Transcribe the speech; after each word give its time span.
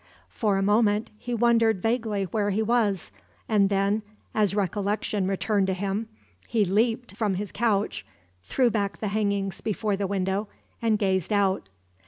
For 0.29 0.57
a 0.57 0.63
moment 0.63 1.11
he 1.19 1.35
wondered 1.35 1.83
vaguely 1.83 2.23
where 2.23 2.49
he 2.49 2.63
was, 2.63 3.11
and 3.47 3.69
then, 3.69 4.01
as 4.33 4.55
recollection 4.55 5.27
returned 5.27 5.67
to 5.67 5.75
him, 5.75 6.07
he 6.47 6.65
leaped 6.65 7.15
from 7.15 7.35
his 7.35 7.51
couch, 7.51 8.03
threw 8.41 8.71
back 8.71 8.97
the 8.97 9.09
hangings 9.09 9.61
before 9.61 9.95
the 9.95 10.07
window, 10.07 10.47
and 10.81 10.97
gazed 10.97 11.31
out. 11.31 11.69